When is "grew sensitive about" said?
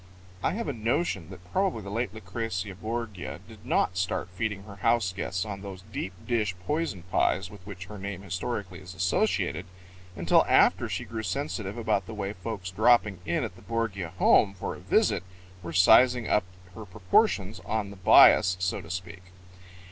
11.05-12.07